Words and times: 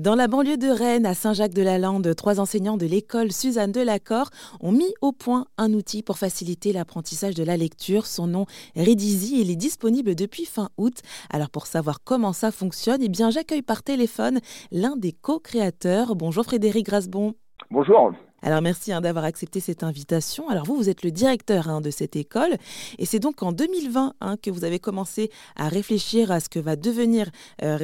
Dans 0.00 0.14
la 0.14 0.26
banlieue 0.26 0.56
de 0.56 0.68
Rennes, 0.68 1.04
à 1.04 1.12
Saint-Jacques-de-la-Lande, 1.12 2.14
trois 2.16 2.40
enseignants 2.40 2.78
de 2.78 2.86
l'école 2.86 3.30
Suzanne 3.30 3.72
Delacor 3.72 4.30
ont 4.60 4.72
mis 4.72 4.94
au 5.02 5.12
point 5.12 5.44
un 5.58 5.74
outil 5.74 6.02
pour 6.02 6.16
faciliter 6.16 6.72
l'apprentissage 6.72 7.34
de 7.34 7.44
la 7.44 7.58
lecture. 7.58 8.06
Son 8.06 8.26
nom 8.26 8.46
Redizy, 8.74 9.42
il 9.42 9.50
est 9.50 9.56
disponible 9.56 10.14
depuis 10.14 10.46
fin 10.46 10.70
août. 10.78 11.02
Alors 11.28 11.50
pour 11.50 11.66
savoir 11.66 12.02
comment 12.02 12.32
ça 12.32 12.50
fonctionne, 12.50 13.02
eh 13.02 13.10
bien 13.10 13.28
j'accueille 13.28 13.60
par 13.60 13.82
téléphone 13.82 14.40
l'un 14.70 14.96
des 14.96 15.12
co-créateurs. 15.12 16.16
Bonjour 16.16 16.44
Frédéric 16.44 16.86
Grasbon. 16.86 17.34
Bonjour. 17.70 18.12
Alors 18.44 18.60
merci 18.60 18.92
hein, 18.92 19.00
d'avoir 19.00 19.24
accepté 19.24 19.60
cette 19.60 19.84
invitation. 19.84 20.48
Alors 20.48 20.64
vous, 20.64 20.74
vous 20.74 20.88
êtes 20.88 21.04
le 21.04 21.12
directeur 21.12 21.68
hein, 21.68 21.80
de 21.80 21.90
cette 21.90 22.16
école 22.16 22.54
et 22.98 23.06
c'est 23.06 23.20
donc 23.20 23.42
en 23.44 23.52
2020 23.52 24.14
hein, 24.20 24.36
que 24.42 24.50
vous 24.50 24.64
avez 24.64 24.80
commencé 24.80 25.30
à 25.56 25.68
réfléchir 25.68 26.32
à 26.32 26.40
ce 26.40 26.48
euh, 26.56 27.78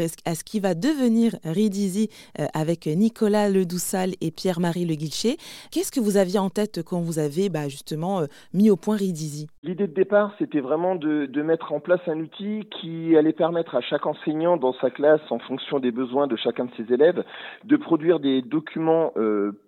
qui 0.45 0.61
va 0.61 0.75
devenir 0.75 1.33
Ridizy 1.45 2.09
euh, 2.41 2.47
avec 2.55 2.87
Nicolas 2.87 3.49
Ledoussal 3.49 4.11
et 4.21 4.33
Pierre-Marie 4.33 4.85
Le 4.85 4.95
Guilcher. 4.95 5.37
Qu'est-ce 5.71 5.93
que 5.93 6.01
vous 6.01 6.17
aviez 6.17 6.41
en 6.41 6.51
tête 6.51 6.83
quand 6.83 7.01
vous 7.01 7.21
avez 7.21 7.51
bah, 7.51 7.69
justement 7.69 8.21
euh, 8.21 8.27
mis 8.53 8.71
au 8.71 8.77
point 8.77 8.97
Ridizy 8.97 9.47
L'idée 9.63 9.87
de 9.87 9.95
départ, 9.95 10.35
c'était 10.39 10.61
vraiment 10.61 10.97
de, 10.97 11.27
de, 11.27 11.43
mettre 11.43 11.73
en 11.73 11.79
place 11.79 12.01
un 12.07 12.19
outil 12.19 12.69
qui 12.81 13.17
allait 13.17 13.33
permettre 13.33 13.77
à 13.77 13.81
chaque 13.81 14.07
enseignant 14.07 14.57
dans 14.57 14.73
sa 14.81 14.91
classe, 14.91 15.21
en 15.31 15.39
fonction 15.39 15.79
des 15.79 15.93
besoins 15.93 16.27
de 16.27 16.37
chacun 16.37 16.65
de 16.65 16.71
ses 16.77 16.93
élèves, 16.93 17.23
de 17.65 17.77
produire 17.77 18.19
des 18.19 18.43
documents 18.43 19.13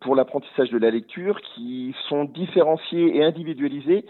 pour 0.01 0.17
l'apprentissage 0.17 0.71
de 0.71 0.80
la 0.81 0.91
lecture 0.91 1.41
qui 1.55 1.95
sont 2.09 2.25
différenciés 2.25 3.17
et 3.17 3.25
individualisés 3.25 4.05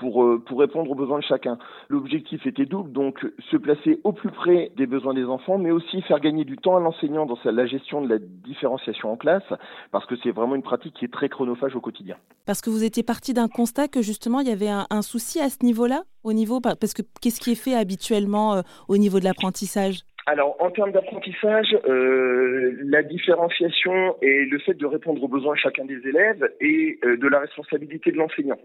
pour, 0.00 0.24
euh, 0.24 0.42
pour 0.44 0.58
répondre 0.60 0.90
aux 0.90 0.94
besoins 0.94 1.18
de 1.18 1.24
chacun. 1.24 1.58
L'objectif 1.88 2.44
était 2.46 2.64
double, 2.64 2.90
donc 2.90 3.24
se 3.50 3.56
placer 3.56 4.00
au 4.02 4.12
plus 4.12 4.30
près 4.30 4.72
des 4.76 4.86
besoins 4.86 5.14
des 5.14 5.24
enfants, 5.24 5.58
mais 5.58 5.70
aussi 5.70 6.00
faire 6.02 6.20
gagner 6.20 6.44
du 6.44 6.56
temps 6.56 6.76
à 6.76 6.80
l'enseignant 6.80 7.26
dans 7.26 7.38
la 7.44 7.66
gestion 7.66 8.00
de 8.00 8.08
la 8.08 8.18
différenciation 8.18 9.12
en 9.12 9.16
classe, 9.16 9.44
parce 9.92 10.06
que 10.06 10.14
c'est 10.22 10.30
vraiment 10.30 10.54
une 10.54 10.62
pratique 10.62 10.94
qui 10.94 11.04
est 11.04 11.12
très 11.12 11.28
chronophage 11.28 11.76
au 11.76 11.80
quotidien. 11.80 12.16
Parce 12.46 12.62
que 12.62 12.70
vous 12.70 12.82
étiez 12.82 13.02
parti 13.02 13.34
d'un 13.34 13.48
constat 13.48 13.88
que 13.88 14.00
justement 14.00 14.40
il 14.40 14.48
y 14.48 14.52
avait 14.52 14.70
un, 14.70 15.02
souci 15.02 15.40
à 15.40 15.50
ce 15.50 15.64
niveau-là, 15.64 16.02
au 16.24 16.32
niveau 16.32 16.60
parce 16.60 16.94
que 16.94 17.02
qu'est-ce 17.20 17.40
qui 17.40 17.52
est 17.52 17.62
fait 17.62 17.74
habituellement 17.74 18.54
euh, 18.54 18.62
au 18.88 18.96
niveau 18.96 19.18
de 19.18 19.24
l'apprentissage? 19.24 20.00
Alors, 20.26 20.56
en 20.60 20.70
termes 20.70 20.92
d'apprentissage, 20.92 21.76
euh, 21.88 22.76
la 22.84 23.02
différenciation 23.02 24.16
et 24.20 24.44
le 24.44 24.58
fait 24.58 24.74
de 24.74 24.86
répondre 24.86 25.22
aux 25.22 25.28
besoins 25.28 25.54
de 25.54 25.58
chacun 25.58 25.84
des 25.84 26.06
élèves 26.06 26.50
et 26.60 26.98
euh, 27.04 27.16
de 27.16 27.26
la 27.26 27.40
responsabilité 27.40 28.12
de 28.12 28.16
l'enseignant. 28.16 28.58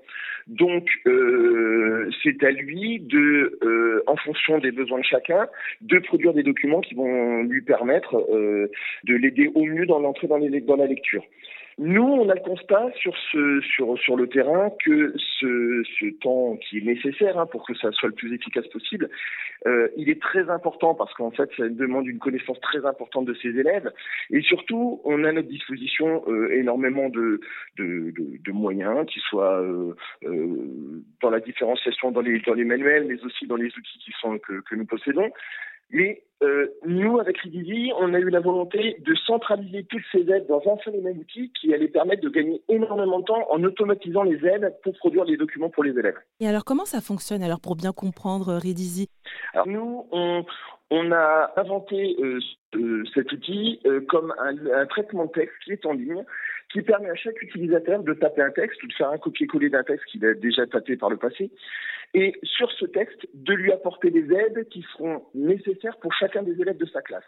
Donc, 0.48 0.88
euh, 1.08 2.10
c'est 2.24 2.44
à 2.44 2.52
lui 2.52 3.00
de, 3.00 4.04
en 4.06 4.16
fonction 4.18 4.60
des 4.60 4.72
besoins 4.72 5.00
de 5.00 5.06
chacun, 5.06 5.48
de 5.82 6.00
produire 6.00 6.34
des 6.34 6.44
documents 6.44 6.82
qui 6.82 6.94
vont 6.94 7.44
lui 7.44 7.62
permettre 7.62 8.16
de 9.04 9.16
l'aider 9.16 9.50
au 9.56 9.64
mieux 9.64 9.86
dans 9.86 10.00
l'entrée 10.00 10.28
dans 10.28 10.76
la 10.76 10.86
lecture. 10.86 11.24
Nous, 11.78 12.04
on 12.04 12.30
a 12.30 12.36
le 12.36 12.40
constat 12.40 12.90
sur 12.96 13.14
ce 13.32 13.60
sur 13.60 14.00
sur 14.00 14.16
le 14.16 14.30
terrain 14.30 14.70
que 14.86 15.14
ce, 15.18 15.84
ce 16.00 16.06
temps 16.22 16.56
qui 16.56 16.78
est 16.78 16.82
nécessaire 16.82 17.38
hein, 17.38 17.48
pour 17.48 17.68
que 17.68 17.74
ça 17.76 17.92
soit 17.92 18.08
le 18.08 18.16
plus 18.16 18.34
efficace 18.34 18.66
possible, 18.68 19.10
euh, 19.68 19.90
il 19.98 20.10
est 20.10 20.22
très 20.22 20.50
important 20.50 20.96
parce 20.96 21.14
qu'en 21.16 21.32
fait, 21.32 21.50
ça 21.58 21.68
demande 21.68 22.08
une 22.08 22.20
connaissance 22.20 22.62
très 22.62 22.86
importante 22.86 23.26
de 23.26 23.34
ses 23.34 23.50
élèves 23.50 23.92
et 24.30 24.42
surtout, 24.42 25.02
on 25.04 25.26
a 25.26 25.30
à 25.30 25.32
notre 25.34 25.50
disposition 25.50 26.24
euh, 26.28 26.54
énormément 26.54 27.10
de 27.10 27.42
de, 27.78 28.12
de 28.12 28.38
de, 28.42 28.52
moyens, 28.54 29.06
qui 29.08 29.20
soient 29.20 29.62
euh, 29.62 29.96
euh, 30.24 31.02
dans 31.22 31.30
la 31.30 31.42
différenciation 31.42 32.12
dans 32.12 32.22
les 32.22 32.40
dans 32.40 32.54
les 32.54 32.64
manuels, 32.64 33.06
mais 33.06 33.22
aussi 33.26 33.48
dans 33.48 33.58
les 33.58 33.68
outils 33.68 34.00
qui 34.00 34.14
sont 34.22 34.40
que, 34.40 34.62
que 34.62 34.76
nous 34.76 34.86
possédons. 34.86 35.30
Mais 35.92 36.24
euh, 36.44 36.68
nous, 36.86 37.20
avec 37.20 37.38
Ridizy, 37.38 37.92
on 37.98 38.14
a 38.14 38.20
eu 38.20 38.30
la 38.30 38.42
volonté 38.42 38.98
de 39.00 39.16
centraliser 39.26 39.86
toutes 39.86 40.04
ces 40.12 40.30
aides 40.30 40.48
dans 40.48 40.62
un 40.70 40.78
seul 40.84 40.96
et 40.96 41.02
même 41.02 41.18
outil 41.20 41.52
qui 41.60 41.74
allait 41.74 41.88
permettre 41.88 42.22
de 42.24 42.30
gagner 42.30 42.62
énormément 42.68 43.20
de 43.20 43.26
temps 43.26 43.48
en 43.50 43.64
automatisant 43.64 44.24
les 44.24 44.46
aides 44.46 44.76
pour 44.84 44.94
produire 44.98 45.26
des 45.26 45.38
documents 45.38 45.70
pour 45.70 45.84
les 45.84 45.98
élèves. 45.98 46.18
Et 46.42 46.48
alors, 46.48 46.66
comment 46.66 46.86
ça 46.86 47.00
fonctionne 47.00 47.42
alors 47.42 47.62
pour 47.62 47.76
bien 47.76 47.94
comprendre 47.94 48.50
euh, 48.50 48.58
Ridizy 48.58 49.10
Alors, 49.54 49.68
nous, 49.68 50.08
on, 50.12 50.46
on 50.92 51.12
a 51.14 51.52
inventé 51.56 52.18
euh, 52.20 53.04
cet 53.14 53.32
outil 53.32 53.80
euh, 53.86 54.02
comme 54.02 54.34
un, 54.38 54.82
un 54.82 54.86
traitement 54.88 55.26
de 55.26 55.32
texte 55.32 55.56
qui 55.64 55.72
est 55.72 55.86
en 55.86 55.94
ligne 55.94 56.24
qui 56.76 56.82
permet 56.82 57.10
à 57.10 57.16
chaque 57.16 57.42
utilisateur 57.42 58.04
de 58.04 58.14
taper 58.14 58.42
un 58.42 58.52
texte 58.52 58.84
ou 58.84 58.88
de 58.88 58.94
faire 58.94 59.10
un 59.10 59.18
copier-coller 59.18 59.70
d'un 59.70 59.84
texte 59.84 60.08
qu'il 60.08 60.26
a 60.26 60.34
déjà 60.34 60.68
tapé 60.68 60.98
par 60.98 61.10
le 61.10 61.16
passé, 61.16 61.50
et 62.14 62.34
sur 62.44 62.70
ce 62.74 62.86
texte, 62.86 63.26
de 63.34 63.54
lui 63.54 63.72
apporter 63.72 64.12
des 64.12 64.30
aides 64.34 64.68
qui 64.70 64.86
seront 64.92 65.24
nécessaires 65.34 65.96
pour 66.02 66.14
chacun 66.14 66.44
des 66.44 66.60
élèves 66.62 66.76
de 66.76 66.86
sa 66.88 67.02
classe. 67.02 67.24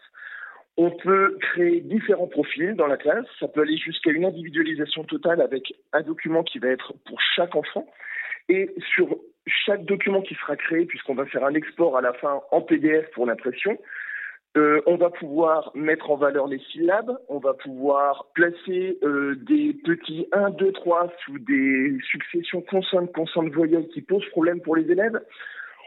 On 0.76 0.90
peut 0.90 1.38
créer 1.40 1.80
différents 1.80 2.26
profils 2.26 2.74
dans 2.74 2.86
la 2.86 2.98
classe, 2.98 3.24
ça 3.40 3.48
peut 3.48 3.62
aller 3.62 3.78
jusqu'à 3.78 4.10
une 4.10 4.26
individualisation 4.26 5.04
totale 5.04 5.40
avec 5.40 5.72
un 5.94 6.02
document 6.02 6.42
qui 6.42 6.58
va 6.58 6.68
être 6.68 6.92
pour 7.06 7.18
chaque 7.34 7.56
enfant, 7.56 7.90
et 8.50 8.70
sur 8.94 9.16
chaque 9.46 9.86
document 9.86 10.20
qui 10.20 10.34
sera 10.34 10.56
créé, 10.56 10.84
puisqu'on 10.84 11.14
va 11.14 11.24
faire 11.24 11.44
un 11.46 11.54
export 11.54 11.96
à 11.96 12.02
la 12.02 12.12
fin 12.12 12.42
en 12.50 12.60
PDF 12.60 13.10
pour 13.12 13.24
l'impression, 13.24 13.78
euh, 14.58 14.82
on 14.86 14.96
va 14.96 15.10
pouvoir 15.10 15.70
mettre 15.74 16.10
en 16.10 16.16
valeur 16.16 16.48
les 16.48 16.58
syllabes, 16.72 17.16
on 17.28 17.38
va 17.38 17.54
pouvoir 17.54 18.26
placer 18.34 18.98
euh, 19.04 19.36
des 19.46 19.72
petits 19.84 20.26
1, 20.32 20.50
2, 20.50 20.72
3 20.72 21.12
sous 21.24 21.38
des 21.38 21.96
successions 22.10 22.60
consonnes, 22.62 23.08
consonnes 23.08 23.50
voyelles 23.50 23.86
qui 23.88 24.02
posent 24.02 24.28
problème 24.30 24.60
pour 24.60 24.74
les 24.74 24.90
élèves. 24.90 25.20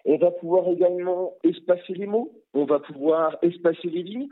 On 0.05 0.17
va 0.17 0.31
pouvoir 0.31 0.69
également 0.69 1.33
espacer 1.43 1.93
les 1.93 2.07
mots, 2.07 2.31
on 2.53 2.65
va 2.65 2.79
pouvoir 2.79 3.37
espacer 3.41 3.89
les 3.89 4.03
lignes. 4.03 4.29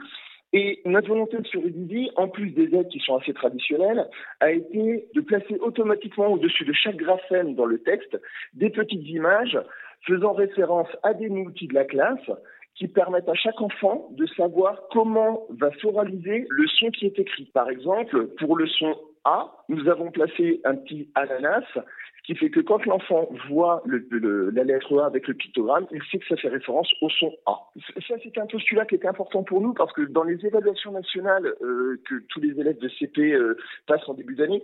Et 0.53 0.81
notre 0.85 1.09
volonté 1.09 1.37
sur 1.43 1.63
Udemy, 1.63 2.09
en 2.15 2.27
plus 2.27 2.49
des 2.51 2.75
aides 2.75 2.87
qui 2.87 2.99
sont 2.99 3.17
assez 3.17 3.33
traditionnelles, 3.33 4.07
a 4.39 4.51
été 4.51 5.07
de 5.13 5.21
placer 5.21 5.57
automatiquement 5.59 6.27
au-dessus 6.27 6.65
de 6.65 6.73
chaque 6.73 6.95
graphème 6.95 7.53
dans 7.55 7.65
le 7.65 7.79
texte 7.79 8.17
des 8.53 8.69
petites 8.69 9.07
images 9.07 9.59
faisant 10.07 10.33
référence 10.33 10.87
à 11.03 11.13
des 11.13 11.29
outils 11.29 11.67
de 11.67 11.75
la 11.75 11.85
classe 11.85 12.31
qui 12.75 12.87
permettent 12.87 13.29
à 13.29 13.33
chaque 13.33 13.59
enfant 13.61 14.07
de 14.11 14.25
savoir 14.37 14.81
comment 14.91 15.45
va 15.49 15.69
s'oraliser 15.81 16.47
le 16.49 16.67
son 16.67 16.89
qui 16.91 17.05
est 17.05 17.19
écrit. 17.19 17.45
Par 17.53 17.69
exemple, 17.69 18.27
pour 18.39 18.55
le 18.55 18.67
son 18.67 18.95
A, 19.25 19.51
nous 19.67 19.87
avons 19.89 20.11
placé 20.11 20.61
un 20.63 20.75
petit 20.75 21.09
ananas, 21.15 21.65
ce 21.75 22.23
qui 22.23 22.35
fait 22.35 22.49
que 22.49 22.61
quand 22.61 22.85
l'enfant 22.85 23.27
voit 23.49 23.83
la 23.85 24.63
lettre 24.63 24.97
A 24.99 25.07
avec 25.07 25.27
le 25.27 25.33
pictogramme, 25.33 25.87
il 25.91 26.01
sait 26.09 26.19
que 26.19 26.27
ça 26.27 26.37
fait 26.37 26.47
référence 26.47 26.89
au 27.01 27.09
son 27.09 27.33
A. 27.45 27.59
Ça, 28.07 28.15
c'est 28.23 28.37
un 28.37 28.45
postulat 28.45 28.85
qui 28.85 28.95
est 28.95 29.05
important 29.05 29.43
pour 29.43 29.61
nous 29.61 29.73
parce 29.73 29.91
que 29.93 30.03
dans 30.03 30.23
les 30.23 30.45
évaluations 30.45 30.91
nationales 30.91 31.53
euh, 31.61 31.99
que 32.07 32.23
tous 32.29 32.39
les 32.39 32.59
élèves 32.59 32.79
de 32.79 32.89
CP 32.89 33.33
euh, 33.33 33.57
passent 33.87 34.07
en 34.07 34.13
début 34.13 34.35
d'année, 34.35 34.63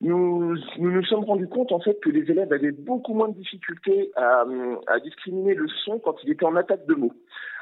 nous, 0.00 0.56
nous 0.78 0.90
nous 0.90 1.04
sommes 1.04 1.24
rendus 1.24 1.48
compte 1.48 1.72
en 1.72 1.80
fait 1.80 1.98
que 2.00 2.10
les 2.10 2.30
élèves 2.30 2.52
avaient 2.52 2.72
beaucoup 2.72 3.14
moins 3.14 3.28
de 3.28 3.34
difficultés 3.34 4.12
à, 4.14 4.44
à 4.86 5.00
discriminer 5.00 5.54
le 5.54 5.66
son 5.84 5.98
quand 5.98 6.14
il 6.22 6.30
était 6.30 6.44
en 6.44 6.56
attaque 6.56 6.86
de 6.86 6.94
mots. 6.94 7.14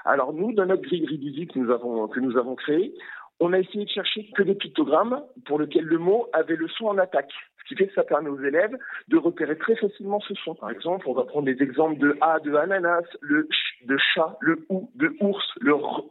Alors 0.04 0.32
nous, 0.32 0.52
dans 0.52 0.66
notre 0.66 0.82
grille 0.82 1.06
Ridizy 1.06 1.46
que 1.46 1.58
nous 1.58 1.70
avons 1.70 2.08
que 2.08 2.20
nous 2.20 2.36
avons 2.36 2.54
créé, 2.54 2.94
on 3.40 3.52
a 3.52 3.58
essayé 3.58 3.84
de 3.84 3.90
chercher 3.90 4.30
que 4.34 4.42
des 4.42 4.54
pictogrammes 4.54 5.22
pour 5.44 5.58
lesquels 5.58 5.84
le 5.84 5.98
mot 5.98 6.28
avait 6.32 6.56
le 6.56 6.68
son 6.68 6.86
en 6.86 6.98
attaque. 6.98 7.32
Ce 7.58 7.68
qui 7.68 7.74
fait 7.74 7.88
que 7.88 7.94
ça 7.94 8.04
permet 8.04 8.30
aux 8.30 8.40
élèves 8.40 8.76
de 9.08 9.16
repérer 9.16 9.58
très 9.58 9.74
facilement 9.74 10.20
ce 10.20 10.34
son. 10.34 10.54
Par 10.54 10.70
exemple, 10.70 11.08
on 11.08 11.14
va 11.14 11.24
prendre 11.24 11.46
des 11.46 11.60
exemples 11.62 11.98
de 11.98 12.16
A 12.20 12.38
de 12.38 12.54
ananas, 12.54 13.02
le 13.20 13.48
ch 13.50 13.88
de 13.88 13.96
chat, 14.14 14.36
le 14.40 14.64
ou 14.68 14.90
de 14.94 15.12
ours, 15.20 15.44
le 15.60 15.74
r 15.74 16.04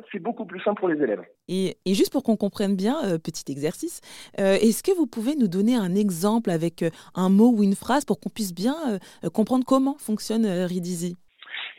ça, 0.00 0.06
c'est 0.12 0.18
beaucoup 0.18 0.44
plus 0.44 0.60
simple 0.60 0.80
pour 0.80 0.88
les 0.88 1.02
élèves. 1.02 1.22
Et, 1.48 1.76
et 1.84 1.94
juste 1.94 2.12
pour 2.12 2.22
qu'on 2.22 2.36
comprenne 2.36 2.76
bien, 2.76 2.96
euh, 3.04 3.18
petit 3.18 3.50
exercice, 3.50 4.00
euh, 4.38 4.54
est-ce 4.54 4.82
que 4.82 4.96
vous 4.96 5.06
pouvez 5.06 5.36
nous 5.36 5.48
donner 5.48 5.76
un 5.76 5.94
exemple 5.94 6.50
avec 6.50 6.82
euh, 6.82 6.90
un 7.14 7.28
mot 7.28 7.52
ou 7.52 7.62
une 7.62 7.74
phrase 7.74 8.04
pour 8.04 8.20
qu'on 8.20 8.30
puisse 8.30 8.54
bien 8.54 8.76
euh, 9.24 9.30
comprendre 9.30 9.64
comment 9.66 9.96
fonctionne 9.98 10.46
Ridizy 10.46 11.16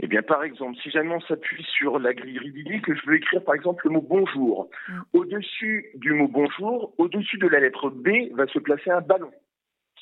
eh 0.03 0.07
bien, 0.07 0.23
par 0.23 0.43
exemple, 0.43 0.79
si 0.81 0.89
jamais 0.89 1.13
on 1.13 1.21
s'appuie 1.21 1.63
sur 1.77 1.99
la 1.99 2.13
grille 2.15 2.39
Ridizy, 2.39 2.81
que 2.81 2.95
je 2.95 3.01
veux 3.05 3.17
écrire 3.17 3.43
par 3.43 3.53
exemple 3.53 3.85
le 3.85 3.93
mot 3.93 4.01
bonjour, 4.01 4.67
mm. 4.89 4.99
au-dessus 5.13 5.91
du 5.95 6.13
mot 6.13 6.27
bonjour, 6.27 6.93
au-dessus 6.97 7.37
de 7.37 7.47
la 7.47 7.59
lettre 7.59 7.89
B, 7.89 8.33
va 8.33 8.47
se 8.47 8.57
placer 8.57 8.89
un 8.89 9.01
ballon 9.01 9.31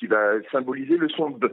qui 0.00 0.06
va 0.06 0.42
symboliser 0.50 0.96
le 0.96 1.08
son 1.10 1.30
B. 1.30 1.46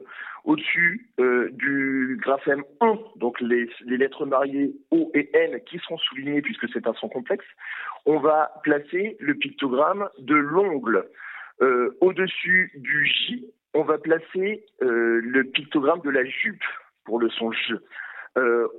Au-dessus 0.46 1.10
euh, 1.20 1.50
du 1.52 2.18
graphème 2.22 2.64
1, 2.80 2.98
donc 3.18 3.40
les, 3.42 3.70
les, 3.86 3.98
lettres 3.98 4.26
mariées 4.26 4.74
O 4.90 5.12
et 5.14 5.30
N 5.34 5.60
qui 5.66 5.78
seront 5.80 5.98
soulignées 5.98 6.42
puisque 6.42 6.70
c'est 6.72 6.88
un 6.88 6.94
son 6.94 7.10
complexe, 7.10 7.46
on 8.06 8.20
va 8.20 8.54
placer 8.64 9.18
le 9.20 9.36
pictogramme 9.36 10.08
de 10.20 10.36
l'ongle. 10.36 11.06
Euh, 11.62 11.98
Au-dessus 12.00 12.72
du 12.76 13.06
J, 13.06 13.46
on 13.74 13.84
va 13.84 13.98
placer 13.98 14.64
euh, 14.82 15.20
le 15.22 15.44
pictogramme 15.44 16.00
de 16.02 16.10
la 16.10 16.24
jupe 16.24 16.64
pour 17.04 17.20
le 17.20 17.30
son 17.30 17.52
J. 17.52 17.74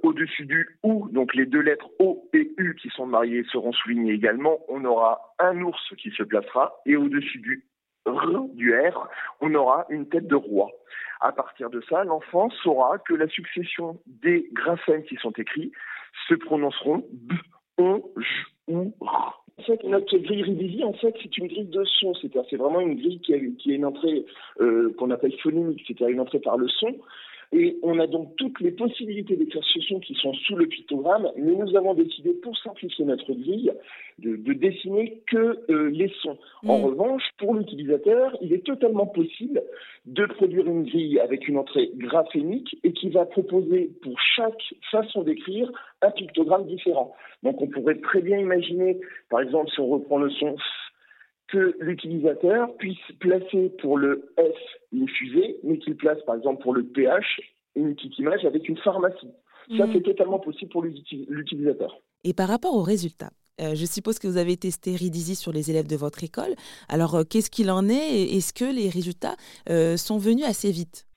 Au-dessus 0.05 0.47
du 0.47 0.79
OU, 0.85 1.09
donc 1.11 1.35
les 1.35 1.44
deux 1.44 1.59
lettres 1.59 1.91
O 1.99 2.31
et 2.32 2.53
U 2.59 2.76
qui 2.76 2.91
sont 2.91 3.06
mariées 3.06 3.44
seront 3.50 3.73
soulignées 3.73 4.12
également. 4.12 4.61
On 4.69 4.85
aura 4.85 5.35
un 5.41 5.61
ours 5.62 5.82
qui 5.99 6.12
se 6.12 6.23
placera 6.23 6.81
et 6.87 6.94
au-dessus 6.94 7.38
du 7.38 7.65
R, 8.08 8.49
du 8.55 8.75
R, 8.75 9.08
on 9.40 9.55
aura 9.55 9.87
une 9.88 10.08
tête 10.08 10.26
de 10.26 10.37
roi. 10.37 10.70
À 11.20 11.32
partir 11.32 11.70
de 11.70 11.81
ça, 11.88 12.05
l'enfant 12.05 12.50
saura 12.62 12.99
que 12.99 13.14
la 13.14 13.28
succession 13.28 13.99
des 14.06 14.49
graphèmes 14.52 15.02
qui 15.05 15.16
sont 15.16 15.32
écrits 15.32 15.72
se 16.28 16.34
prononceront 16.34 17.05
B, 17.12 17.32
on, 17.78 18.02
J, 18.16 18.26
ou 18.69 18.94
en 19.58 19.62
fait, 19.62 19.82
notre 19.84 20.16
grille 20.19 20.43
Ridisi, 20.43 20.84
en 20.84 20.93
fait, 20.93 21.14
c'est 21.20 21.37
une 21.37 21.49
grille 21.49 21.66
de 21.66 21.84
son. 21.84 22.14
C'est-à-dire, 22.14 22.44
c'est 22.49 22.56
vraiment 22.56 22.81
une 22.81 22.94
grille 22.94 23.20
qui, 23.20 23.34
a, 23.34 23.38
qui 23.58 23.72
est 23.72 23.75
une 23.75 23.84
entrée 23.84 24.25
euh, 24.60 24.94
qu'on 24.99 25.10
appelle 25.10 25.34
phonimique, 25.43 25.82
c'est-à-dire 25.87 26.08
une 26.08 26.20
entrée 26.20 26.38
par 26.38 26.56
le 26.56 26.69
son. 26.69 26.96
Et 27.52 27.78
on 27.82 27.98
a 27.98 28.06
donc 28.06 28.36
toutes 28.36 28.60
les 28.60 28.72
possibilités 28.72 29.36
d'écrire 29.36 29.64
ce 29.64 29.80
son 29.80 30.00
qui 30.00 30.14
sont 30.14 30.34
sous 30.34 30.54
le 30.54 30.66
pictogramme, 30.66 31.30
mais 31.36 31.54
nous 31.54 31.74
avons 31.76 31.94
décidé, 31.94 32.34
pour 32.34 32.56
simplifier 32.58 33.06
notre 33.06 33.32
grille, 33.32 33.72
de, 34.18 34.36
de 34.36 34.52
dessiner 34.52 35.22
que 35.26 35.58
euh, 35.70 35.90
les 35.90 36.12
sons. 36.22 36.36
En 36.66 36.78
mm. 36.78 36.84
revanche, 36.84 37.22
pour 37.38 37.54
l'utilisateur, 37.54 38.36
il 38.42 38.52
est 38.52 38.66
totalement 38.66 39.06
possible 39.06 39.62
de 40.04 40.26
produire 40.26 40.66
une 40.66 40.84
grille 40.84 41.20
avec 41.20 41.48
une 41.48 41.56
entrée 41.56 41.90
graphémique 41.94 42.78
et 42.84 42.92
qui 42.92 43.08
va 43.08 43.24
proposer 43.24 43.90
pour 44.02 44.18
chaque 44.36 44.74
façon 44.90 45.22
d'écrire 45.22 45.70
un 46.02 46.10
pictogramme 46.10 46.66
différent. 46.66 47.14
Donc 47.42 47.60
on 47.62 47.68
pourrait 47.68 48.00
très 48.00 48.20
bien 48.20 48.38
imaginer, 48.38 48.98
par 49.30 49.40
exemple, 49.40 49.70
si 49.70 49.80
on 49.80 49.88
reprend 49.88 50.18
le 50.18 50.30
son 50.30 50.56
que 51.48 51.76
l'utilisateur 51.80 52.74
puisse 52.76 52.98
placer 53.18 53.70
pour 53.80 53.98
le 53.98 54.30
F 54.38 54.56
une 54.92 55.08
fusée, 55.08 55.58
mais 55.64 55.78
qu'il 55.78 55.96
place 55.96 56.18
par 56.26 56.36
exemple 56.36 56.62
pour 56.62 56.74
le 56.74 56.84
PH 56.84 57.40
une 57.74 57.94
petite 57.94 58.18
image 58.18 58.44
avec 58.44 58.68
une 58.68 58.78
pharmacie. 58.78 59.30
Ça, 59.76 59.86
mmh. 59.86 59.90
c'est 59.92 60.02
totalement 60.02 60.38
possible 60.38 60.70
pour 60.70 60.82
l'utilisateur. 60.82 62.00
Et 62.24 62.32
par 62.32 62.48
rapport 62.48 62.74
aux 62.74 62.82
résultats, 62.82 63.30
euh, 63.60 63.74
je 63.74 63.84
suppose 63.84 64.18
que 64.18 64.28
vous 64.28 64.36
avez 64.36 64.56
testé 64.56 64.94
Ridizi 64.94 65.34
sur 65.34 65.52
les 65.52 65.70
élèves 65.70 65.86
de 65.86 65.96
votre 65.96 66.22
école. 66.24 66.54
Alors, 66.88 67.16
euh, 67.16 67.24
qu'est-ce 67.24 67.50
qu'il 67.50 67.70
en 67.70 67.88
est 67.88 68.22
Est-ce 68.36 68.52
que 68.52 68.64
les 68.64 68.88
résultats 68.88 69.36
euh, 69.68 69.96
sont 69.96 70.18
venus 70.18 70.44
assez 70.44 70.70
vite? 70.70 71.07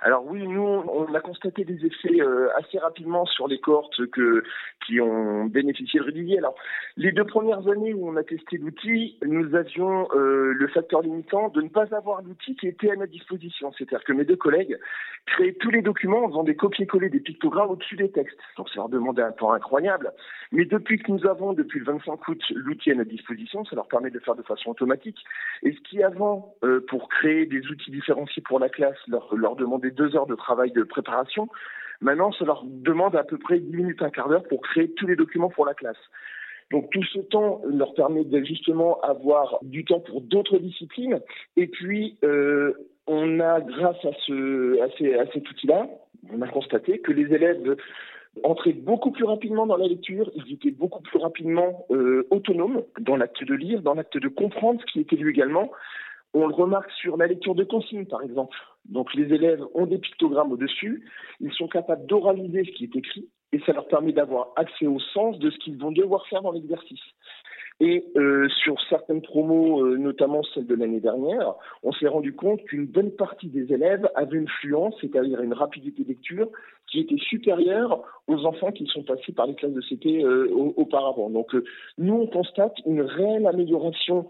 Alors 0.00 0.24
oui, 0.24 0.46
nous, 0.46 0.62
on 0.62 1.12
a 1.12 1.20
constaté 1.20 1.64
des 1.64 1.84
effets 1.84 2.20
euh, 2.20 2.48
assez 2.56 2.78
rapidement 2.78 3.26
sur 3.26 3.48
les 3.48 3.58
cohortes 3.58 4.06
que, 4.12 4.44
qui 4.86 5.00
ont 5.00 5.46
bénéficié 5.46 5.98
de 5.98 6.04
Rudivier. 6.04 6.38
Alors, 6.38 6.54
les 6.96 7.10
deux 7.10 7.24
premières 7.24 7.66
années 7.66 7.94
où 7.94 8.08
on 8.08 8.16
a 8.16 8.22
testé 8.22 8.58
l'outil, 8.58 9.18
nous 9.26 9.56
avions 9.56 10.06
euh, 10.14 10.52
le 10.52 10.68
facteur 10.68 11.02
limitant 11.02 11.48
de 11.48 11.62
ne 11.62 11.68
pas 11.68 11.92
avoir 11.96 12.22
l'outil 12.22 12.54
qui 12.54 12.68
était 12.68 12.92
à 12.92 12.96
notre 12.96 13.10
disposition. 13.10 13.72
C'est-à-dire 13.72 14.04
que 14.04 14.12
mes 14.12 14.24
deux 14.24 14.36
collègues 14.36 14.78
créaient 15.26 15.56
tous 15.58 15.70
les 15.70 15.82
documents 15.82 16.24
en 16.24 16.28
faisant 16.28 16.44
des 16.44 16.54
copier-coller 16.54 17.10
des 17.10 17.20
pictogrammes 17.20 17.70
au-dessus 17.70 17.96
des 17.96 18.10
textes. 18.10 18.38
Donc 18.56 18.68
ça 18.68 18.76
leur 18.76 18.88
demandait 18.88 19.22
un 19.22 19.32
temps 19.32 19.52
incroyable. 19.52 20.12
Mais 20.52 20.64
depuis 20.64 20.98
que 20.98 21.10
nous 21.10 21.26
avons, 21.26 21.54
depuis 21.54 21.80
le 21.80 21.86
25 21.86 22.28
août, 22.28 22.42
l'outil 22.54 22.92
à 22.92 22.94
notre 22.94 23.10
disposition, 23.10 23.64
ça 23.64 23.74
leur 23.74 23.88
permet 23.88 24.10
de 24.10 24.14
le 24.14 24.20
faire 24.20 24.36
de 24.36 24.42
façon 24.42 24.70
automatique. 24.70 25.18
Et 25.62 25.72
ce 25.72 25.80
qui 25.80 26.02
avant, 26.04 26.54
euh, 26.62 26.84
pour 26.88 27.08
créer 27.08 27.46
des 27.46 27.66
outils 27.66 27.90
différenciés 27.90 28.42
pour 28.42 28.60
la 28.60 28.68
classe, 28.68 28.96
leur, 29.08 29.34
leur 29.34 29.56
demandait 29.56 29.87
deux 29.90 30.16
heures 30.16 30.26
de 30.26 30.34
travail 30.34 30.72
de 30.72 30.82
préparation. 30.82 31.48
Maintenant, 32.00 32.32
ça 32.32 32.44
leur 32.44 32.62
demande 32.64 33.16
à 33.16 33.24
peu 33.24 33.38
près 33.38 33.58
10 33.58 33.76
minutes, 33.76 34.02
un 34.02 34.10
quart 34.10 34.28
d'heure 34.28 34.44
pour 34.44 34.60
créer 34.60 34.92
tous 34.92 35.06
les 35.06 35.16
documents 35.16 35.48
pour 35.48 35.66
la 35.66 35.74
classe. 35.74 35.96
Donc 36.70 36.90
tout 36.90 37.02
ce 37.04 37.18
temps 37.20 37.62
leur 37.66 37.94
permet 37.94 38.24
justement 38.44 39.00
avoir 39.00 39.58
du 39.62 39.84
temps 39.84 40.00
pour 40.00 40.20
d'autres 40.20 40.58
disciplines. 40.58 41.20
Et 41.56 41.66
puis, 41.66 42.18
euh, 42.24 42.74
on 43.06 43.40
a, 43.40 43.60
grâce 43.60 44.04
à, 44.04 44.12
ce, 44.26 44.80
à, 44.82 45.32
cet 45.32 45.50
outil-là, 45.50 45.88
on 46.30 46.42
a 46.42 46.48
constaté 46.48 46.98
que 46.98 47.12
les 47.12 47.32
élèves 47.34 47.76
entraient 48.44 48.72
beaucoup 48.72 49.10
plus 49.10 49.24
rapidement 49.24 49.66
dans 49.66 49.76
la 49.76 49.86
lecture, 49.86 50.30
ils 50.34 50.52
étaient 50.52 50.70
beaucoup 50.70 51.02
plus 51.02 51.18
rapidement 51.18 51.86
euh, 51.90 52.26
autonomes 52.30 52.82
dans 53.00 53.16
l'acte 53.16 53.42
de 53.42 53.54
lire, 53.54 53.82
dans 53.82 53.94
l'acte 53.94 54.18
de 54.18 54.28
comprendre 54.28 54.80
ce 54.80 54.92
qui 54.92 55.00
était 55.00 55.16
lu 55.16 55.30
également. 55.30 55.70
On 56.34 56.46
le 56.46 56.54
remarque 56.54 56.90
sur 56.92 57.16
la 57.16 57.26
lecture 57.26 57.54
de 57.54 57.64
consignes, 57.64 58.06
par 58.06 58.22
exemple. 58.22 58.56
Donc 58.84 59.14
les 59.14 59.32
élèves 59.32 59.62
ont 59.74 59.86
des 59.86 59.98
pictogrammes 59.98 60.52
au-dessus, 60.52 61.04
ils 61.40 61.52
sont 61.52 61.68
capables 61.68 62.06
d'oraliser 62.06 62.64
ce 62.64 62.70
qui 62.72 62.84
est 62.84 62.96
écrit, 62.96 63.28
et 63.52 63.60
ça 63.60 63.72
leur 63.72 63.86
permet 63.86 64.12
d'avoir 64.12 64.48
accès 64.56 64.86
au 64.86 64.98
sens 64.98 65.38
de 65.38 65.50
ce 65.50 65.58
qu'ils 65.58 65.78
vont 65.78 65.92
devoir 65.92 66.26
faire 66.26 66.42
dans 66.42 66.52
l'exercice. 66.52 67.00
Et 67.80 68.04
euh, 68.16 68.48
sur 68.48 68.76
certaines 68.88 69.22
promos, 69.22 69.84
euh, 69.84 69.96
notamment 69.96 70.42
celle 70.42 70.66
de 70.66 70.74
l'année 70.74 70.98
dernière, 70.98 71.54
on 71.84 71.92
s'est 71.92 72.08
rendu 72.08 72.34
compte 72.34 72.62
qu'une 72.64 72.86
bonne 72.86 73.12
partie 73.12 73.48
des 73.48 73.72
élèves 73.72 74.08
avaient 74.16 74.38
une 74.38 74.48
fluence, 74.48 74.96
c'est-à-dire 75.00 75.40
une 75.42 75.52
rapidité 75.52 76.02
de 76.02 76.08
lecture, 76.08 76.48
qui 76.88 76.98
était 77.00 77.18
supérieure 77.18 78.02
aux 78.26 78.44
enfants 78.46 78.72
qui 78.72 78.86
sont 78.86 79.04
passés 79.04 79.32
par 79.32 79.46
les 79.46 79.54
classes 79.54 79.74
de 79.74 79.82
CT 79.82 80.24
euh, 80.24 80.48
auparavant. 80.76 81.30
Donc 81.30 81.54
nous, 81.98 82.14
on 82.14 82.26
constate 82.26 82.74
une 82.84 83.02
réelle 83.02 83.46
amélioration 83.46 84.28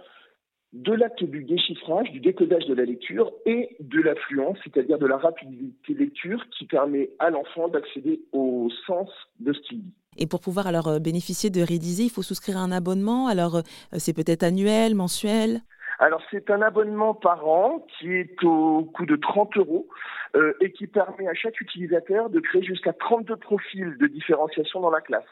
de 0.73 0.93
l'acte 0.93 1.25
du 1.25 1.45
déchiffrage, 1.45 2.11
du 2.11 2.21
décodage 2.21 2.67
de 2.67 2.75
la 2.75 2.85
lecture 2.85 3.33
et 3.47 3.77
de 3.81 4.01
l'affluence, 4.01 4.59
c'est-à-dire 4.65 4.99
de 4.99 5.07
la 5.07 5.17
rapidité 5.17 5.95
de 5.95 5.99
lecture 5.99 6.45
qui 6.51 6.67
permet 6.67 7.11
à 7.19 7.31
l'enfant 7.31 7.69
d'accéder 7.69 8.21
au 8.33 8.69
sens 8.87 9.09
de 9.41 9.53
ce 9.53 9.61
qu'il 9.61 9.83
dit. 9.83 9.95
Et 10.19 10.27
pour 10.27 10.41
pouvoir 10.41 10.67
alors 10.67 10.89
euh, 10.89 10.99
bénéficier 10.99 11.49
de 11.49 11.61
Rédiser, 11.61 12.05
il 12.05 12.11
faut 12.11 12.23
souscrire 12.23 12.59
un 12.59 12.73
abonnement. 12.73 13.29
Alors 13.29 13.57
euh, 13.57 13.63
c'est 13.97 14.15
peut-être 14.15 14.43
annuel, 14.43 14.95
mensuel? 14.95 15.61
Alors 16.01 16.23
c'est 16.31 16.51
un 16.51 16.63
abonnement 16.63 17.15
par 17.15 17.49
an 17.49 17.87
qui 17.99 18.13
est 18.13 18.43
au 18.45 18.85
coût 18.85 19.07
de 19.07 19.17
30 19.17 19.57
euros 19.57 19.89
euh, 20.37 20.53
et 20.61 20.73
qui 20.73 20.87
permet 20.87 21.27
à 21.27 21.35
chaque 21.35 21.61
utilisateur 21.61 22.31
de 22.31 22.41
créer 22.41 22.63
jusqu'à 22.63 22.93
32 22.93 23.37
profils 23.37 23.97
de 23.99 24.07
différenciation 24.07 24.81
dans 24.81 24.91
la 24.91 25.01
classe. 25.01 25.25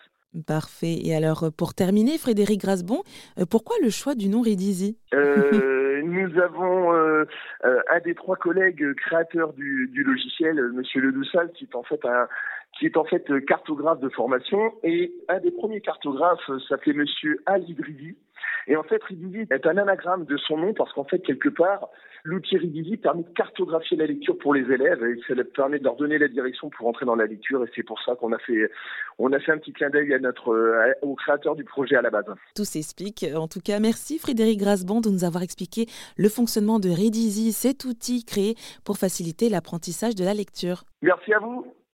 Parfait. 0.44 0.98
Et 1.04 1.14
alors, 1.14 1.44
euh, 1.44 1.50
pour 1.50 1.72
terminer, 1.72 2.18
Frédéric 2.18 2.60
Grasbon, 2.60 3.02
euh, 3.38 3.44
pourquoi 3.48 3.76
le 3.82 3.90
choix 3.90 4.14
du 4.14 4.28
nom 4.28 4.42
Ridizi 4.42 4.98
euh, 5.14 6.02
Nous 6.04 6.38
avons 6.38 6.92
un 6.92 8.00
des 8.04 8.14
trois 8.14 8.36
collègues 8.36 8.94
créateurs 8.94 9.52
du, 9.54 10.02
logiciel, 10.04 10.60
Monsieur 10.72 11.00
Le 11.00 11.12
Doussal, 11.12 11.50
qui 11.52 11.64
est 11.64 11.74
en 11.74 11.82
fait 11.82 12.04
un 12.04 12.28
qui 12.78 12.84
est 12.84 12.96
en 12.98 13.04
fait 13.04 13.24
cartographe 13.46 14.00
de 14.00 14.10
formation, 14.10 14.72
et 14.82 15.12
un 15.28 15.40
des 15.40 15.50
premiers 15.50 15.80
cartographes 15.80 16.50
s'appelait 16.68 16.92
Monsieur 16.92 17.42
Al 17.46 17.68
Idridi, 17.68 18.16
et 18.66 18.76
en 18.76 18.82
fait, 18.82 19.02
Ridisi 19.04 19.46
est 19.50 19.66
un 19.66 19.76
anagramme 19.76 20.24
de 20.24 20.36
son 20.36 20.56
nom 20.58 20.74
parce 20.74 20.92
qu'en 20.92 21.04
fait, 21.04 21.20
quelque 21.20 21.48
part, 21.48 21.88
l'outil 22.24 22.56
Ridisi 22.56 22.96
permet 22.96 23.22
de 23.22 23.30
cartographier 23.30 23.96
la 23.96 24.06
lecture 24.06 24.36
pour 24.38 24.54
les 24.54 24.62
élèves 24.62 25.02
et 25.04 25.20
ça 25.28 25.34
permet 25.54 25.78
de 25.78 25.84
leur 25.84 25.96
donner 25.96 26.18
la 26.18 26.28
direction 26.28 26.68
pour 26.70 26.88
entrer 26.88 27.06
dans 27.06 27.14
la 27.14 27.26
lecture. 27.26 27.62
Et 27.64 27.70
c'est 27.74 27.84
pour 27.84 28.02
ça 28.02 28.16
qu'on 28.16 28.32
a 28.32 28.38
fait, 28.38 28.70
on 29.18 29.32
a 29.32 29.38
fait 29.38 29.52
un 29.52 29.58
petit 29.58 29.72
clin 29.72 29.90
d'œil 29.90 30.12
à 30.14 30.18
notre, 30.18 30.94
au 31.02 31.14
créateur 31.14 31.54
du 31.54 31.64
projet 31.64 31.96
à 31.96 32.02
la 32.02 32.10
base. 32.10 32.24
Tout 32.54 32.64
s'explique. 32.64 33.24
En 33.34 33.46
tout 33.46 33.60
cas, 33.60 33.78
merci 33.78 34.18
Frédéric 34.18 34.58
Grasbon 34.58 35.00
de 35.00 35.10
nous 35.10 35.24
avoir 35.24 35.42
expliqué 35.42 35.86
le 36.16 36.28
fonctionnement 36.28 36.80
de 36.80 36.88
Ridisi, 36.88 37.52
cet 37.52 37.84
outil 37.84 38.24
créé 38.24 38.56
pour 38.84 38.98
faciliter 38.98 39.48
l'apprentissage 39.48 40.14
de 40.14 40.24
la 40.24 40.34
lecture. 40.34 40.82
Merci 41.02 41.32
à 41.32 41.38
vous. 41.38 41.66